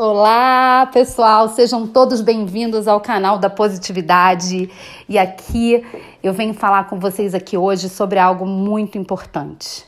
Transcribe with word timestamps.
Olá, 0.00 0.88
pessoal, 0.92 1.48
sejam 1.48 1.84
todos 1.84 2.20
bem-vindos 2.20 2.86
ao 2.86 3.00
canal 3.00 3.36
da 3.36 3.50
Positividade. 3.50 4.70
E 5.08 5.18
aqui 5.18 5.84
eu 6.22 6.32
venho 6.32 6.54
falar 6.54 6.84
com 6.84 7.00
vocês 7.00 7.34
aqui 7.34 7.58
hoje 7.58 7.88
sobre 7.88 8.16
algo 8.16 8.46
muito 8.46 8.96
importante. 8.96 9.84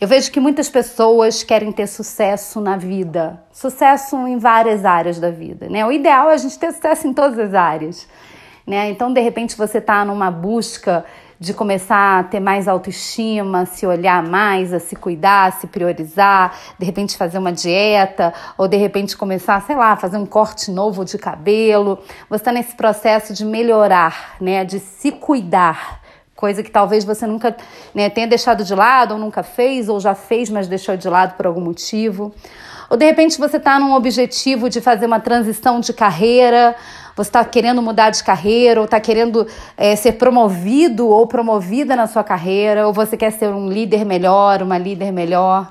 Eu 0.00 0.06
vejo 0.06 0.30
que 0.30 0.38
muitas 0.38 0.68
pessoas 0.68 1.42
querem 1.42 1.72
ter 1.72 1.88
sucesso 1.88 2.60
na 2.60 2.76
vida, 2.76 3.42
sucesso 3.50 4.16
em 4.28 4.38
várias 4.38 4.84
áreas 4.84 5.18
da 5.18 5.32
vida, 5.32 5.68
né? 5.68 5.84
O 5.84 5.90
ideal 5.90 6.30
é 6.30 6.34
a 6.34 6.36
gente 6.36 6.56
ter 6.56 6.70
sucesso 6.70 7.08
em 7.08 7.12
todas 7.12 7.36
as 7.36 7.52
áreas, 7.52 8.06
né? 8.64 8.90
Então, 8.90 9.12
de 9.12 9.20
repente, 9.20 9.58
você 9.58 9.78
está 9.78 10.04
numa 10.04 10.30
busca 10.30 11.04
de 11.42 11.52
começar 11.52 12.20
a 12.20 12.22
ter 12.22 12.38
mais 12.38 12.68
autoestima, 12.68 13.66
se 13.66 13.84
olhar 13.84 14.22
mais, 14.22 14.72
a 14.72 14.78
se 14.78 14.94
cuidar, 14.94 15.48
a 15.48 15.50
se 15.50 15.66
priorizar, 15.66 16.56
de 16.78 16.86
repente 16.86 17.16
fazer 17.16 17.36
uma 17.36 17.52
dieta, 17.52 18.32
ou 18.56 18.68
de 18.68 18.76
repente 18.76 19.16
começar, 19.16 19.60
sei 19.62 19.74
lá, 19.74 19.96
fazer 19.96 20.18
um 20.18 20.24
corte 20.24 20.70
novo 20.70 21.04
de 21.04 21.18
cabelo. 21.18 21.98
Você 22.30 22.36
está 22.36 22.52
nesse 22.52 22.76
processo 22.76 23.34
de 23.34 23.44
melhorar, 23.44 24.36
né? 24.40 24.64
De 24.64 24.78
se 24.78 25.10
cuidar. 25.10 26.00
Coisa 26.36 26.62
que 26.62 26.70
talvez 26.70 27.04
você 27.04 27.26
nunca 27.26 27.56
né, 27.92 28.08
tenha 28.08 28.28
deixado 28.28 28.62
de 28.62 28.74
lado, 28.74 29.14
ou 29.14 29.18
nunca 29.18 29.42
fez, 29.42 29.88
ou 29.88 29.98
já 29.98 30.14
fez, 30.14 30.48
mas 30.48 30.68
deixou 30.68 30.96
de 30.96 31.08
lado 31.08 31.36
por 31.36 31.46
algum 31.46 31.60
motivo. 31.60 32.32
Ou 32.92 32.98
de 32.98 33.06
repente 33.06 33.38
você 33.38 33.56
está 33.56 33.78
num 33.78 33.94
objetivo 33.94 34.68
de 34.68 34.78
fazer 34.78 35.06
uma 35.06 35.18
transição 35.18 35.80
de 35.80 35.94
carreira, 35.94 36.76
você 37.16 37.30
está 37.30 37.42
querendo 37.42 37.80
mudar 37.80 38.10
de 38.10 38.22
carreira, 38.22 38.80
ou 38.80 38.84
está 38.84 39.00
querendo 39.00 39.46
é, 39.78 39.96
ser 39.96 40.12
promovido 40.12 41.08
ou 41.08 41.26
promovida 41.26 41.96
na 41.96 42.06
sua 42.06 42.22
carreira, 42.22 42.86
ou 42.86 42.92
você 42.92 43.16
quer 43.16 43.30
ser 43.30 43.48
um 43.48 43.66
líder 43.66 44.04
melhor, 44.04 44.60
uma 44.60 44.76
líder 44.76 45.10
melhor. 45.10 45.70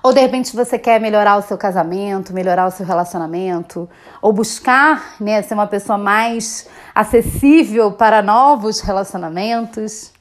Ou 0.00 0.12
de 0.12 0.20
repente 0.20 0.54
você 0.54 0.78
quer 0.78 1.00
melhorar 1.00 1.36
o 1.36 1.42
seu 1.42 1.58
casamento, 1.58 2.32
melhorar 2.32 2.68
o 2.68 2.70
seu 2.70 2.86
relacionamento, 2.86 3.90
ou 4.22 4.32
buscar 4.32 5.16
né, 5.18 5.42
ser 5.42 5.54
uma 5.54 5.66
pessoa 5.66 5.98
mais 5.98 6.68
acessível 6.94 7.90
para 7.90 8.22
novos 8.22 8.78
relacionamentos. 8.78 10.12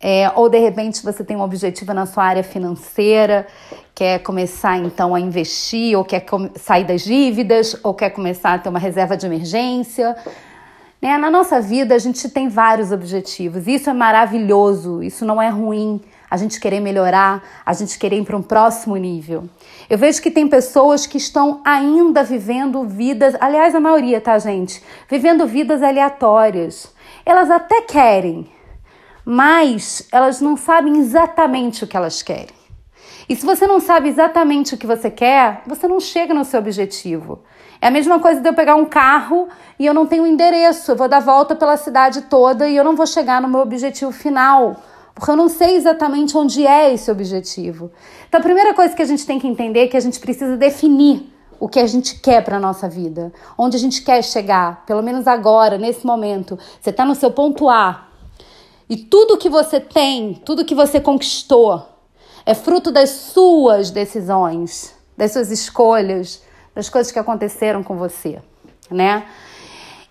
É, 0.00 0.30
ou 0.34 0.48
de 0.48 0.58
repente 0.58 1.02
você 1.02 1.24
tem 1.24 1.36
um 1.36 1.40
objetivo 1.40 1.94
na 1.94 2.04
sua 2.04 2.24
área 2.24 2.44
financeira, 2.44 3.46
quer 3.94 4.18
começar 4.18 4.76
então 4.76 5.14
a 5.14 5.20
investir, 5.20 5.96
ou 5.96 6.04
quer 6.04 6.26
sair 6.56 6.84
das 6.84 7.02
dívidas, 7.02 7.78
ou 7.82 7.94
quer 7.94 8.10
começar 8.10 8.54
a 8.54 8.58
ter 8.58 8.68
uma 8.68 8.78
reserva 8.78 9.16
de 9.16 9.24
emergência. 9.24 10.14
Né? 11.00 11.16
Na 11.16 11.30
nossa 11.30 11.60
vida 11.60 11.94
a 11.94 11.98
gente 11.98 12.28
tem 12.28 12.48
vários 12.48 12.92
objetivos, 12.92 13.66
isso 13.66 13.88
é 13.88 13.94
maravilhoso, 13.94 15.02
isso 15.02 15.24
não 15.24 15.40
é 15.40 15.48
ruim. 15.48 16.00
A 16.30 16.36
gente 16.36 16.58
querer 16.58 16.80
melhorar, 16.80 17.44
a 17.64 17.72
gente 17.72 17.96
querer 17.96 18.18
ir 18.18 18.24
para 18.24 18.36
um 18.36 18.42
próximo 18.42 18.96
nível. 18.96 19.44
Eu 19.88 19.96
vejo 19.96 20.20
que 20.20 20.32
tem 20.32 20.48
pessoas 20.48 21.06
que 21.06 21.16
estão 21.16 21.60
ainda 21.64 22.24
vivendo 22.24 22.82
vidas, 22.84 23.36
aliás, 23.40 23.72
a 23.72 23.78
maioria, 23.78 24.20
tá, 24.20 24.36
gente? 24.38 24.82
Vivendo 25.08 25.46
vidas 25.46 25.80
aleatórias. 25.80 26.92
Elas 27.24 27.50
até 27.50 27.82
querem, 27.82 28.48
mas 29.24 30.06
elas 30.12 30.40
não 30.40 30.56
sabem 30.56 30.98
exatamente 30.98 31.84
o 31.84 31.86
que 31.86 31.96
elas 31.96 32.22
querem. 32.22 32.64
E 33.28 33.34
se 33.34 33.46
você 33.46 33.66
não 33.66 33.80
sabe 33.80 34.08
exatamente 34.08 34.74
o 34.74 34.78
que 34.78 34.86
você 34.86 35.10
quer, 35.10 35.62
você 35.66 35.88
não 35.88 35.98
chega 35.98 36.34
no 36.34 36.44
seu 36.44 36.60
objetivo. 36.60 37.40
É 37.80 37.88
a 37.88 37.90
mesma 37.90 38.18
coisa 38.18 38.40
de 38.40 38.48
eu 38.48 38.54
pegar 38.54 38.76
um 38.76 38.84
carro 38.84 39.48
e 39.78 39.86
eu 39.86 39.94
não 39.94 40.06
tenho 40.06 40.26
endereço, 40.26 40.92
eu 40.92 40.96
vou 40.96 41.08
dar 41.08 41.20
volta 41.20 41.54
pela 41.54 41.76
cidade 41.76 42.22
toda 42.22 42.68
e 42.68 42.76
eu 42.76 42.84
não 42.84 42.94
vou 42.94 43.06
chegar 43.06 43.40
no 43.40 43.48
meu 43.48 43.60
objetivo 43.60 44.12
final, 44.12 44.76
porque 45.14 45.30
eu 45.30 45.36
não 45.36 45.48
sei 45.48 45.76
exatamente 45.76 46.36
onde 46.36 46.66
é 46.66 46.92
esse 46.92 47.10
objetivo. 47.10 47.90
Então 48.28 48.40
a 48.40 48.42
primeira 48.42 48.74
coisa 48.74 48.94
que 48.94 49.02
a 49.02 49.06
gente 49.06 49.26
tem 49.26 49.38
que 49.38 49.46
entender 49.46 49.80
é 49.80 49.88
que 49.88 49.96
a 49.96 50.00
gente 50.00 50.20
precisa 50.20 50.56
definir 50.56 51.32
o 51.58 51.68
que 51.68 51.78
a 51.78 51.86
gente 51.86 52.20
quer 52.20 52.42
para 52.44 52.56
a 52.56 52.60
nossa 52.60 52.88
vida, 52.88 53.32
onde 53.56 53.76
a 53.76 53.80
gente 53.80 54.02
quer 54.02 54.22
chegar, 54.22 54.84
pelo 54.84 55.02
menos 55.02 55.26
agora, 55.26 55.78
nesse 55.78 56.06
momento. 56.06 56.58
Você 56.80 56.90
está 56.90 57.04
no 57.04 57.14
seu 57.14 57.30
ponto 57.30 57.68
A, 57.70 58.06
e 58.88 58.96
tudo 58.96 59.38
que 59.38 59.48
você 59.48 59.80
tem, 59.80 60.34
tudo 60.34 60.64
que 60.64 60.74
você 60.74 61.00
conquistou, 61.00 61.88
é 62.44 62.54
fruto 62.54 62.90
das 62.90 63.10
suas 63.10 63.90
decisões, 63.90 64.94
das 65.16 65.32
suas 65.32 65.50
escolhas, 65.50 66.42
das 66.74 66.88
coisas 66.90 67.10
que 67.10 67.18
aconteceram 67.18 67.82
com 67.82 67.96
você, 67.96 68.42
né? 68.90 69.26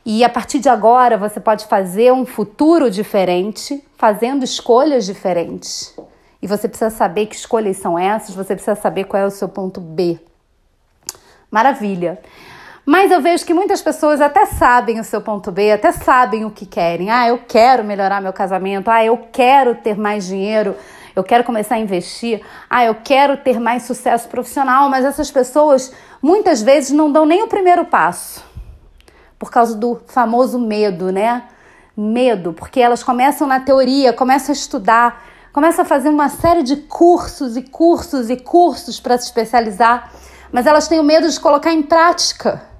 E 0.05 0.23
a 0.23 0.29
partir 0.29 0.59
de 0.59 0.67
agora 0.67 1.17
você 1.17 1.39
pode 1.39 1.65
fazer 1.65 2.11
um 2.11 2.25
futuro 2.25 2.89
diferente, 2.89 3.83
fazendo 3.95 4.43
escolhas 4.43 5.05
diferentes. 5.05 5.95
E 6.41 6.47
você 6.47 6.67
precisa 6.67 6.89
saber 6.89 7.27
que 7.27 7.35
escolhas 7.35 7.77
são 7.77 7.97
essas, 7.97 8.35
você 8.35 8.53
precisa 8.53 8.75
saber 8.75 9.05
qual 9.05 9.23
é 9.23 9.25
o 9.25 9.31
seu 9.31 9.47
ponto 9.47 9.79
B. 9.79 10.19
Maravilha. 11.49 12.19
Mas 12.85 13.11
eu 13.11 13.21
vejo 13.21 13.45
que 13.45 13.53
muitas 13.53 13.81
pessoas 13.81 14.19
até 14.19 14.45
sabem 14.45 14.99
o 14.99 15.05
seu 15.05 15.21
ponto 15.21 15.51
B, 15.51 15.71
até 15.71 15.93
sabem 15.93 16.43
o 16.43 16.51
que 16.51 16.65
querem. 16.65 17.09
Ah, 17.09 17.29
eu 17.29 17.39
quero 17.47 17.81
melhorar 17.81 18.21
meu 18.21 18.33
casamento. 18.33 18.89
Ah, 18.89 19.03
eu 19.03 19.17
quero 19.31 19.75
ter 19.75 19.97
mais 19.97 20.25
dinheiro. 20.25 20.75
Eu 21.15 21.23
quero 21.23 21.45
começar 21.45 21.75
a 21.75 21.79
investir. 21.79 22.41
Ah, 22.69 22.83
eu 22.83 22.95
quero 22.95 23.37
ter 23.37 23.57
mais 23.57 23.83
sucesso 23.83 24.27
profissional. 24.27 24.89
Mas 24.89 25.05
essas 25.05 25.31
pessoas 25.31 25.93
muitas 26.21 26.61
vezes 26.61 26.91
não 26.91 27.09
dão 27.09 27.25
nem 27.25 27.41
o 27.41 27.47
primeiro 27.47 27.85
passo 27.85 28.43
por 29.39 29.49
causa 29.49 29.75
do 29.75 30.01
famoso 30.07 30.59
medo, 30.59 31.11
né? 31.11 31.43
Medo, 31.95 32.53
porque 32.53 32.79
elas 32.79 33.03
começam 33.03 33.47
na 33.47 33.59
teoria, 33.59 34.11
começam 34.11 34.51
a 34.51 34.57
estudar, 34.57 35.25
começam 35.51 35.83
a 35.83 35.87
fazer 35.87 36.09
uma 36.09 36.29
série 36.29 36.63
de 36.63 36.77
cursos 36.77 37.55
e 37.55 37.61
cursos 37.61 38.29
e 38.29 38.37
cursos 38.37 38.99
para 38.99 39.17
se 39.17 39.25
especializar, 39.25 40.11
mas 40.51 40.65
elas 40.65 40.87
têm 40.87 40.99
o 40.99 41.03
medo 41.03 41.29
de 41.29 41.39
colocar 41.39 41.73
em 41.73 41.83
prática. 41.83 42.72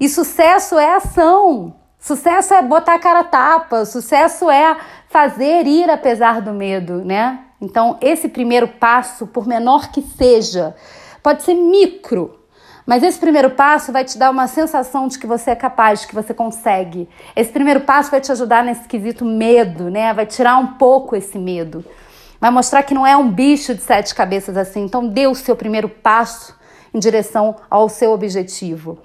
E 0.00 0.08
sucesso 0.08 0.78
é 0.78 0.96
ação. 0.96 1.74
Sucesso 1.98 2.54
é 2.54 2.62
botar 2.62 2.94
a 2.94 2.98
cara 2.98 3.24
tapa, 3.24 3.84
sucesso 3.84 4.48
é 4.48 4.76
fazer 5.08 5.66
ir 5.66 5.90
apesar 5.90 6.40
do 6.40 6.52
medo, 6.52 7.04
né? 7.04 7.40
Então, 7.60 7.98
esse 8.00 8.28
primeiro 8.28 8.68
passo, 8.68 9.26
por 9.26 9.46
menor 9.46 9.90
que 9.90 10.00
seja, 10.00 10.76
pode 11.22 11.42
ser 11.42 11.54
micro, 11.54 12.38
mas 12.86 13.02
esse 13.02 13.18
primeiro 13.18 13.50
passo 13.50 13.92
vai 13.92 14.04
te 14.04 14.16
dar 14.16 14.30
uma 14.30 14.46
sensação 14.46 15.08
de 15.08 15.18
que 15.18 15.26
você 15.26 15.50
é 15.50 15.56
capaz, 15.56 16.06
que 16.06 16.14
você 16.14 16.32
consegue. 16.32 17.08
Esse 17.34 17.50
primeiro 17.50 17.80
passo 17.80 18.10
vai 18.10 18.20
te 18.20 18.30
ajudar 18.30 18.64
nesse 18.64 18.86
quesito 18.86 19.24
medo, 19.24 19.90
né? 19.90 20.14
Vai 20.14 20.24
tirar 20.24 20.56
um 20.56 20.68
pouco 20.68 21.16
esse 21.16 21.36
medo. 21.36 21.84
Vai 22.40 22.50
mostrar 22.50 22.84
que 22.84 22.94
não 22.94 23.06
é 23.06 23.16
um 23.16 23.30
bicho 23.30 23.74
de 23.74 23.82
sete 23.82 24.14
cabeças 24.14 24.56
assim. 24.56 24.84
Então, 24.84 25.06
dê 25.06 25.26
o 25.26 25.34
seu 25.34 25.56
primeiro 25.56 25.88
passo 25.88 26.56
em 26.94 26.98
direção 26.98 27.56
ao 27.68 27.88
seu 27.88 28.12
objetivo. 28.12 28.98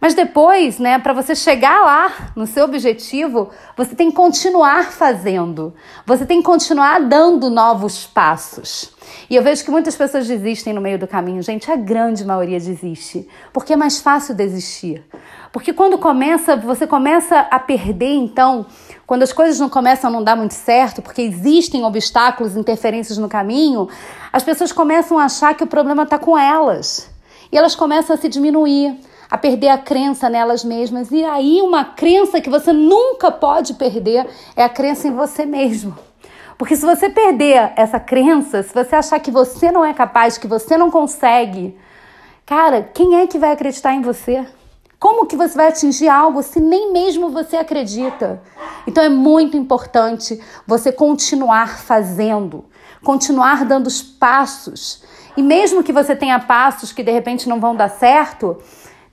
Mas 0.00 0.14
depois, 0.14 0.78
né, 0.78 0.98
para 0.98 1.12
você 1.12 1.34
chegar 1.34 1.82
lá 1.82 2.32
no 2.36 2.46
seu 2.46 2.64
objetivo, 2.64 3.50
você 3.76 3.94
tem 3.94 4.10
que 4.10 4.16
continuar 4.16 4.92
fazendo. 4.92 5.74
Você 6.04 6.26
tem 6.26 6.38
que 6.38 6.44
continuar 6.44 7.00
dando 7.00 7.48
novos 7.48 8.06
passos. 8.06 8.94
E 9.30 9.34
eu 9.34 9.42
vejo 9.42 9.64
que 9.64 9.70
muitas 9.70 9.96
pessoas 9.96 10.26
desistem 10.26 10.72
no 10.72 10.80
meio 10.80 10.98
do 10.98 11.06
caminho. 11.06 11.42
Gente, 11.42 11.70
a 11.70 11.76
grande 11.76 12.24
maioria 12.24 12.60
desiste, 12.60 13.26
porque 13.52 13.72
é 13.72 13.76
mais 13.76 14.00
fácil 14.00 14.34
desistir. 14.34 15.02
Porque 15.50 15.72
quando 15.72 15.96
começa, 15.96 16.56
você 16.56 16.86
começa 16.86 17.40
a 17.50 17.58
perder, 17.58 18.14
então, 18.14 18.66
quando 19.06 19.22
as 19.22 19.32
coisas 19.32 19.58
não 19.58 19.70
começam 19.70 20.10
a 20.10 20.12
não 20.12 20.22
dar 20.22 20.36
muito 20.36 20.54
certo, 20.54 21.00
porque 21.00 21.22
existem 21.22 21.84
obstáculos, 21.84 22.56
interferências 22.56 23.16
no 23.16 23.28
caminho, 23.28 23.88
as 24.32 24.42
pessoas 24.42 24.72
começam 24.72 25.18
a 25.18 25.24
achar 25.24 25.54
que 25.54 25.64
o 25.64 25.66
problema 25.66 26.02
está 26.02 26.18
com 26.18 26.36
elas. 26.36 27.10
E 27.50 27.56
elas 27.56 27.74
começam 27.74 28.14
a 28.14 28.18
se 28.18 28.28
diminuir 28.28 28.98
a 29.30 29.36
perder 29.36 29.68
a 29.68 29.78
crença 29.78 30.28
nelas 30.28 30.64
mesmas. 30.64 31.10
E 31.10 31.24
aí, 31.24 31.60
uma 31.62 31.84
crença 31.84 32.40
que 32.40 32.50
você 32.50 32.72
nunca 32.72 33.30
pode 33.30 33.74
perder 33.74 34.26
é 34.54 34.64
a 34.64 34.68
crença 34.68 35.08
em 35.08 35.12
você 35.12 35.44
mesmo. 35.44 35.96
Porque 36.58 36.74
se 36.74 36.86
você 36.86 37.10
perder 37.10 37.72
essa 37.76 38.00
crença, 38.00 38.62
se 38.62 38.72
você 38.72 38.96
achar 38.96 39.20
que 39.20 39.30
você 39.30 39.70
não 39.70 39.84
é 39.84 39.92
capaz, 39.92 40.38
que 40.38 40.46
você 40.46 40.76
não 40.76 40.90
consegue, 40.90 41.76
cara, 42.46 42.82
quem 42.82 43.20
é 43.20 43.26
que 43.26 43.38
vai 43.38 43.52
acreditar 43.52 43.92
em 43.92 44.00
você? 44.00 44.46
Como 44.98 45.26
que 45.26 45.36
você 45.36 45.54
vai 45.54 45.68
atingir 45.68 46.08
algo 46.08 46.42
se 46.42 46.58
nem 46.58 46.90
mesmo 46.90 47.28
você 47.28 47.58
acredita? 47.58 48.42
Então 48.86 49.04
é 49.04 49.10
muito 49.10 49.54
importante 49.56 50.40
você 50.66 50.90
continuar 50.90 51.78
fazendo, 51.78 52.64
continuar 53.04 53.66
dando 53.66 53.88
os 53.88 54.02
passos. 54.02 55.04
E 55.36 55.42
mesmo 55.42 55.82
que 55.82 55.92
você 55.92 56.16
tenha 56.16 56.40
passos 56.40 56.92
que 56.92 57.02
de 57.02 57.12
repente 57.12 57.46
não 57.46 57.60
vão 57.60 57.76
dar 57.76 57.90
certo, 57.90 58.56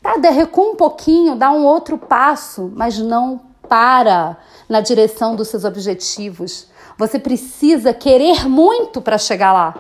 Tá, 0.04 0.30
recua 0.30 0.72
um 0.72 0.76
pouquinho, 0.76 1.36
dá 1.36 1.50
um 1.50 1.66
outro 1.66 1.98
passo, 1.98 2.70
mas 2.76 3.00
não 3.00 3.40
para 3.70 4.36
na 4.68 4.82
direção 4.82 5.34
dos 5.34 5.48
seus 5.48 5.64
objetivos. 5.64 6.68
Você 6.98 7.18
precisa 7.18 7.94
querer 7.94 8.48
muito 8.48 9.02
para 9.02 9.18
chegar 9.18 9.54
lá. 9.54 9.74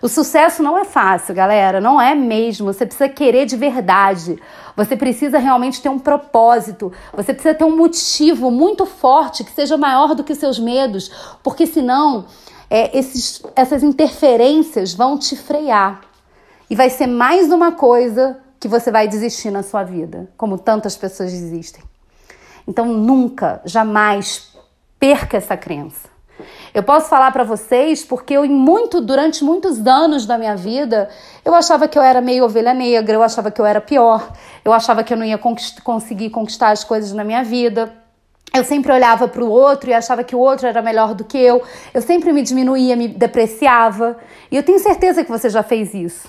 O 0.00 0.08
sucesso 0.08 0.62
não 0.62 0.78
é 0.78 0.84
fácil, 0.84 1.34
galera, 1.34 1.80
não 1.80 2.00
é 2.00 2.14
mesmo. 2.14 2.72
Você 2.72 2.86
precisa 2.86 3.08
querer 3.08 3.46
de 3.46 3.56
verdade. 3.56 4.40
Você 4.76 4.96
precisa 4.96 5.38
realmente 5.38 5.82
ter 5.82 5.88
um 5.88 5.98
propósito. 5.98 6.92
Você 7.12 7.32
precisa 7.34 7.54
ter 7.54 7.64
um 7.64 7.76
motivo 7.76 8.52
muito 8.52 8.86
forte 8.86 9.42
que 9.42 9.50
seja 9.50 9.76
maior 9.76 10.14
do 10.14 10.22
que 10.22 10.32
os 10.32 10.38
seus 10.38 10.58
medos, 10.58 11.10
porque 11.42 11.66
senão 11.66 12.26
é, 12.70 12.96
esses, 12.96 13.42
essas 13.56 13.82
interferências 13.82 14.94
vão 14.94 15.18
te 15.18 15.34
frear. 15.34 16.02
E 16.70 16.76
vai 16.76 16.90
ser 16.90 17.06
mais 17.06 17.50
uma 17.50 17.72
coisa 17.72 18.43
que 18.64 18.68
você 18.68 18.90
vai 18.90 19.06
desistir 19.06 19.50
na 19.50 19.62
sua 19.62 19.84
vida, 19.84 20.26
como 20.38 20.56
tantas 20.56 20.96
pessoas 20.96 21.30
desistem. 21.30 21.84
Então 22.66 22.86
nunca, 22.86 23.60
jamais 23.62 24.56
perca 24.98 25.36
essa 25.36 25.54
crença. 25.54 26.08
Eu 26.72 26.82
posso 26.82 27.10
falar 27.10 27.30
para 27.30 27.44
vocês 27.44 28.02
porque 28.02 28.32
eu, 28.32 28.48
muito, 28.48 29.02
durante 29.02 29.44
muitos 29.44 29.86
anos 29.86 30.24
da 30.24 30.38
minha 30.38 30.56
vida, 30.56 31.10
eu 31.44 31.54
achava 31.54 31.86
que 31.86 31.98
eu 31.98 32.02
era 32.02 32.22
meio 32.22 32.42
ovelha 32.42 32.72
negra, 32.72 33.16
eu 33.16 33.22
achava 33.22 33.50
que 33.50 33.60
eu 33.60 33.66
era 33.66 33.82
pior, 33.82 34.32
eu 34.64 34.72
achava 34.72 35.04
que 35.04 35.12
eu 35.12 35.18
não 35.18 35.26
ia 35.26 35.36
conquist 35.36 35.82
conseguir 35.82 36.30
conquistar 36.30 36.70
as 36.70 36.82
coisas 36.82 37.12
na 37.12 37.22
minha 37.22 37.44
vida. 37.44 37.92
Eu 38.50 38.64
sempre 38.64 38.90
olhava 38.90 39.28
para 39.28 39.44
o 39.44 39.50
outro 39.50 39.90
e 39.90 39.92
achava 39.92 40.24
que 40.24 40.34
o 40.34 40.38
outro 40.38 40.66
era 40.66 40.80
melhor 40.80 41.12
do 41.12 41.22
que 41.22 41.36
eu. 41.36 41.62
Eu 41.92 42.00
sempre 42.00 42.32
me 42.32 42.40
diminuía, 42.40 42.96
me 42.96 43.08
depreciava. 43.08 44.16
E 44.50 44.56
eu 44.56 44.62
tenho 44.62 44.78
certeza 44.78 45.22
que 45.22 45.30
você 45.30 45.50
já 45.50 45.62
fez 45.62 45.92
isso. 45.92 46.26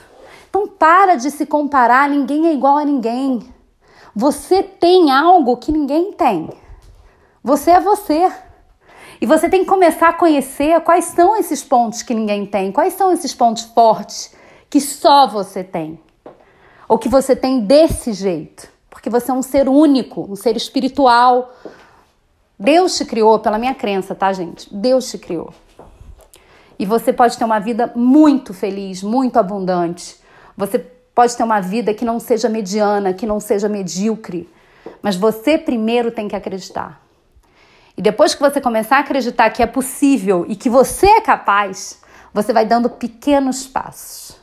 Então 0.56 0.69
para 0.69 1.16
de 1.16 1.30
se 1.31 1.46
comparar, 1.46 2.07
ninguém 2.10 2.48
é 2.48 2.54
igual 2.54 2.78
a 2.78 2.86
ninguém. 2.86 3.46
Você 4.16 4.63
tem 4.63 5.12
algo 5.12 5.57
que 5.57 5.69
ninguém 5.69 6.13
tem. 6.13 6.50
Você 7.44 7.72
é 7.72 7.80
você. 7.81 8.31
E 9.19 9.25
você 9.25 9.50
tem 9.50 9.63
que 9.63 9.69
começar 9.69 10.07
a 10.07 10.13
conhecer 10.13 10.80
quais 10.80 11.04
são 11.04 11.36
esses 11.36 11.62
pontos 11.62 12.02
que 12.02 12.13
ninguém 12.13 12.46
tem, 12.46 12.72
quais 12.72 12.94
são 12.94 13.12
esses 13.12 13.34
pontos 13.34 13.63
fortes 13.63 14.34
que 14.69 14.80
só 14.80 15.28
você 15.28 15.62
tem. 15.62 16.00
Ou 16.88 16.98
que 16.98 17.10
você 17.10 17.36
tem 17.36 17.60
desse 17.60 18.13
jeito. 18.13 18.69
Porque 18.90 19.10
você 19.10 19.31
é 19.31 19.34
um 19.34 19.42
ser 19.42 19.68
único, 19.68 20.22
um 20.22 20.38
ser 20.38 20.56
espiritual. 20.56 21.54
Deus 22.58 22.96
te 22.96 23.04
criou, 23.04 23.40
pela 23.40 23.58
minha 23.58 23.75
crença, 23.75 24.16
tá, 24.16 24.31
gente? 24.31 24.74
Deus 24.74 25.12
te 25.12 25.18
criou. 25.18 25.54
E 26.80 26.86
você 26.86 27.12
pode 27.12 27.38
ter 27.38 27.44
uma 27.44 27.60
vida 27.60 27.92
muito 27.94 28.54
feliz, 28.54 29.04
muito 29.04 29.38
abundante. 29.38 30.24
Você 30.57 30.80
pode 30.80 31.36
ter 31.36 31.44
uma 31.44 31.60
vida 31.60 31.94
que 31.94 32.06
não 32.06 32.19
seja 32.19 32.50
mediana, 32.50 33.13
que 33.13 33.25
não 33.25 33.40
seja 33.40 33.69
medíocre. 33.69 34.50
Mas 35.02 35.16
você 35.16 35.57
primeiro 35.57 36.12
tem 36.12 36.28
que 36.28 36.36
acreditar. 36.36 37.02
E 37.98 38.02
depois 38.02 38.36
que 38.36 38.42
você 38.42 38.60
começar 38.60 38.98
a 38.98 39.00
acreditar 39.00 39.50
que 39.50 39.63
é 39.63 39.66
possível 39.66 40.46
e 40.48 40.56
que 40.56 40.69
você 40.69 41.07
é 41.07 41.22
capaz, 41.22 42.02
você 42.34 42.52
vai 42.52 42.66
dando 42.66 42.90
pequenos 42.90 43.66
passos. 43.66 44.38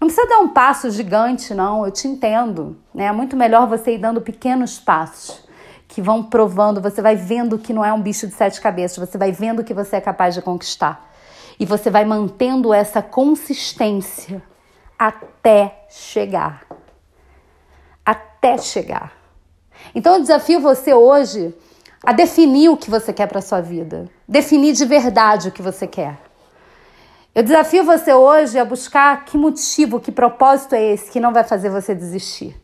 Não 0.00 0.08
precisa 0.08 0.26
dar 0.26 0.38
um 0.38 0.48
passo 0.48 0.90
gigante, 0.90 1.54
não, 1.54 1.84
eu 1.84 1.92
te 1.92 2.08
entendo. 2.08 2.76
Né? 2.92 3.04
É 3.04 3.12
muito 3.12 3.36
melhor 3.36 3.68
você 3.68 3.94
ir 3.94 3.98
dando 3.98 4.20
pequenos 4.20 4.78
passos 4.78 5.48
que 5.86 6.00
vão 6.00 6.22
provando, 6.22 6.80
você 6.80 7.02
vai 7.02 7.16
vendo 7.16 7.58
que 7.58 7.72
não 7.72 7.84
é 7.84 7.92
um 7.92 8.00
bicho 8.00 8.26
de 8.26 8.32
sete 8.32 8.60
cabeças, 8.60 8.96
você 8.96 9.18
vai 9.18 9.32
vendo 9.32 9.64
que 9.64 9.74
você 9.74 9.96
é 9.96 10.00
capaz 10.00 10.34
de 10.34 10.40
conquistar. 10.40 11.10
E 11.58 11.66
você 11.66 11.90
vai 11.90 12.04
mantendo 12.04 12.72
essa 12.72 13.02
consistência 13.02 14.42
até 15.00 15.86
chegar. 15.88 16.66
Até 18.04 18.58
chegar. 18.58 19.12
Então 19.94 20.14
eu 20.14 20.20
desafio 20.20 20.60
você 20.60 20.92
hoje 20.92 21.54
a 22.04 22.12
definir 22.12 22.68
o 22.68 22.76
que 22.76 22.90
você 22.90 23.10
quer 23.10 23.26
para 23.26 23.40
sua 23.40 23.62
vida, 23.62 24.10
definir 24.28 24.74
de 24.74 24.84
verdade 24.84 25.48
o 25.48 25.52
que 25.52 25.62
você 25.62 25.86
quer. 25.86 26.18
Eu 27.34 27.42
desafio 27.42 27.82
você 27.82 28.12
hoje 28.12 28.58
a 28.58 28.64
buscar 28.64 29.24
que 29.24 29.38
motivo, 29.38 30.00
que 30.00 30.12
propósito 30.12 30.74
é 30.74 30.92
esse 30.92 31.10
que 31.10 31.20
não 31.20 31.32
vai 31.32 31.44
fazer 31.44 31.70
você 31.70 31.94
desistir. 31.94 32.60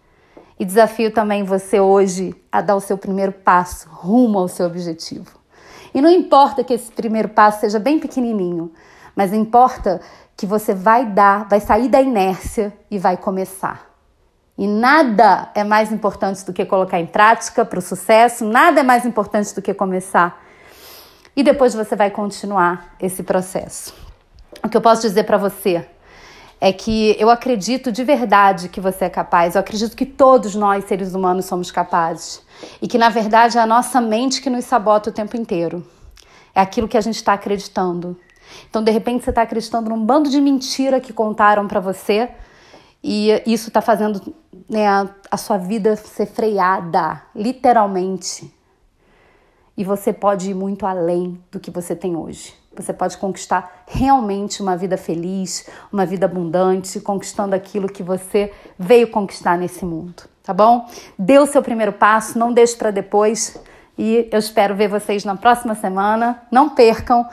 E 0.58 0.64
desafio 0.64 1.10
também 1.10 1.42
você 1.42 1.80
hoje 1.80 2.34
a 2.52 2.60
dar 2.60 2.76
o 2.76 2.80
seu 2.80 2.98
primeiro 2.98 3.32
passo 3.32 3.88
rumo 3.88 4.38
ao 4.38 4.48
seu 4.48 4.66
objetivo. 4.66 5.38
E 5.94 6.02
não 6.02 6.10
importa 6.10 6.62
que 6.62 6.74
esse 6.74 6.92
primeiro 6.92 7.30
passo 7.30 7.60
seja 7.60 7.78
bem 7.78 7.98
pequenininho, 7.98 8.72
mas 9.14 9.32
importa 9.32 10.02
que 10.36 10.46
você 10.46 10.74
vai 10.74 11.06
dar, 11.06 11.48
vai 11.48 11.60
sair 11.60 11.88
da 11.88 12.00
inércia 12.00 12.72
e 12.90 12.98
vai 12.98 13.16
começar. 13.16 13.86
E 14.58 14.66
nada 14.66 15.50
é 15.54 15.64
mais 15.64 15.92
importante 15.92 16.44
do 16.44 16.52
que 16.52 16.64
colocar 16.64 16.98
em 16.98 17.06
prática 17.06 17.64
para 17.64 17.78
o 17.78 17.82
sucesso, 17.82 18.44
nada 18.44 18.80
é 18.80 18.82
mais 18.82 19.04
importante 19.04 19.54
do 19.54 19.62
que 19.62 19.72
começar. 19.74 20.42
E 21.34 21.42
depois 21.42 21.74
você 21.74 21.94
vai 21.94 22.10
continuar 22.10 22.96
esse 22.98 23.22
processo. 23.22 23.94
O 24.64 24.68
que 24.68 24.76
eu 24.76 24.80
posso 24.80 25.02
dizer 25.02 25.24
para 25.24 25.36
você 25.36 25.86
é 26.58 26.72
que 26.72 27.14
eu 27.18 27.28
acredito 27.28 27.92
de 27.92 28.02
verdade 28.02 28.70
que 28.70 28.80
você 28.80 29.04
é 29.04 29.10
capaz, 29.10 29.54
eu 29.54 29.60
acredito 29.60 29.94
que 29.94 30.06
todos 30.06 30.54
nós, 30.54 30.84
seres 30.84 31.14
humanos, 31.14 31.44
somos 31.44 31.70
capazes. 31.70 32.42
E 32.80 32.88
que, 32.88 32.96
na 32.96 33.10
verdade, 33.10 33.58
é 33.58 33.60
a 33.60 33.66
nossa 33.66 34.00
mente 34.00 34.40
que 34.40 34.48
nos 34.48 34.64
sabota 34.64 35.10
o 35.10 35.12
tempo 35.12 35.36
inteiro. 35.36 35.86
É 36.54 36.60
aquilo 36.60 36.88
que 36.88 36.96
a 36.96 37.02
gente 37.02 37.16
está 37.16 37.34
acreditando. 37.34 38.18
Então, 38.68 38.82
de 38.82 38.90
repente, 38.90 39.24
você 39.24 39.30
está 39.30 39.42
acreditando 39.42 39.90
num 39.90 40.04
bando 40.04 40.28
de 40.28 40.40
mentira 40.40 41.00
que 41.00 41.12
contaram 41.12 41.66
para 41.66 41.80
você 41.80 42.30
e 43.02 43.30
isso 43.46 43.68
está 43.68 43.80
fazendo 43.80 44.34
né, 44.68 44.86
a, 44.86 45.08
a 45.30 45.36
sua 45.36 45.56
vida 45.56 45.94
ser 45.96 46.26
freada, 46.26 47.22
literalmente. 47.34 48.52
E 49.76 49.84
você 49.84 50.12
pode 50.12 50.50
ir 50.50 50.54
muito 50.54 50.86
além 50.86 51.40
do 51.50 51.60
que 51.60 51.70
você 51.70 51.94
tem 51.94 52.16
hoje. 52.16 52.54
Você 52.74 52.92
pode 52.92 53.16
conquistar 53.16 53.84
realmente 53.86 54.60
uma 54.60 54.76
vida 54.76 54.96
feliz, 54.96 55.68
uma 55.90 56.04
vida 56.04 56.26
abundante, 56.26 57.00
conquistando 57.00 57.54
aquilo 57.54 57.88
que 57.88 58.02
você 58.02 58.52
veio 58.78 59.08
conquistar 59.08 59.56
nesse 59.56 59.84
mundo, 59.84 60.24
tá 60.42 60.52
bom? 60.52 60.86
Dê 61.18 61.38
o 61.38 61.46
seu 61.46 61.62
primeiro 61.62 61.92
passo, 61.92 62.38
não 62.38 62.52
deixe 62.52 62.76
para 62.76 62.90
depois. 62.90 63.58
E 63.96 64.28
eu 64.30 64.38
espero 64.38 64.74
ver 64.74 64.88
vocês 64.88 65.24
na 65.24 65.36
próxima 65.36 65.74
semana. 65.74 66.42
Não 66.50 66.68
percam. 66.68 67.26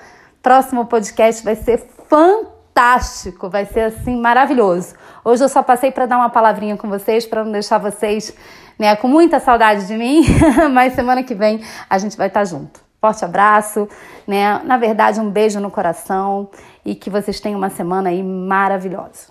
Próximo 0.43 0.85
podcast 0.87 1.41
vai 1.41 1.55
ser 1.55 1.77
fantástico 2.09 3.49
vai 3.49 3.65
ser 3.65 3.79
assim 3.79 4.19
maravilhoso. 4.19 4.93
Hoje 5.23 5.41
eu 5.41 5.47
só 5.47 5.63
passei 5.63 5.89
para 5.89 6.05
dar 6.05 6.17
uma 6.17 6.29
palavrinha 6.29 6.75
com 6.75 6.89
vocês, 6.89 7.25
para 7.25 7.45
não 7.45 7.51
deixar 7.53 7.77
vocês 7.77 8.35
né, 8.77 8.93
com 8.97 9.07
muita 9.07 9.39
saudade 9.39 9.87
de 9.87 9.95
mim, 9.95 10.21
mas 10.73 10.95
semana 10.95 11.23
que 11.23 11.33
vem 11.33 11.63
a 11.89 11.97
gente 11.97 12.17
vai 12.17 12.27
estar 12.27 12.43
junto. 12.43 12.81
Forte 12.99 13.23
abraço, 13.23 13.87
né? 14.27 14.59
Na 14.65 14.75
verdade, 14.75 15.17
um 15.21 15.29
beijo 15.29 15.61
no 15.61 15.71
coração 15.71 16.49
e 16.83 16.93
que 16.93 17.09
vocês 17.09 17.39
tenham 17.39 17.57
uma 17.57 17.69
semana 17.69 18.09
aí 18.09 18.21
maravilhosa. 18.21 19.27